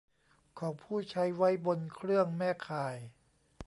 [0.59, 2.97] ของผู้ใช้ไว้บนเครื่องแม่ข่าย